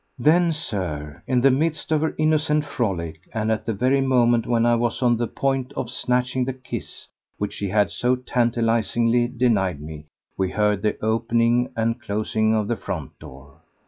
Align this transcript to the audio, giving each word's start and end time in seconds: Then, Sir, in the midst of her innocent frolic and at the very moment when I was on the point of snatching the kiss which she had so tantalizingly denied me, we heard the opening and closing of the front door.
Then, 0.17 0.51
Sir, 0.51 1.21
in 1.27 1.41
the 1.41 1.51
midst 1.51 1.91
of 1.91 2.01
her 2.01 2.15
innocent 2.17 2.65
frolic 2.65 3.21
and 3.35 3.51
at 3.51 3.65
the 3.65 3.73
very 3.73 4.01
moment 4.01 4.47
when 4.47 4.65
I 4.65 4.73
was 4.73 5.03
on 5.03 5.15
the 5.17 5.27
point 5.27 5.71
of 5.73 5.91
snatching 5.91 6.43
the 6.43 6.53
kiss 6.53 7.07
which 7.37 7.53
she 7.53 7.69
had 7.69 7.91
so 7.91 8.15
tantalizingly 8.15 9.27
denied 9.27 9.79
me, 9.79 10.07
we 10.35 10.49
heard 10.49 10.81
the 10.81 10.97
opening 11.05 11.69
and 11.75 12.01
closing 12.01 12.55
of 12.55 12.67
the 12.67 12.77
front 12.77 13.19
door. 13.19 13.59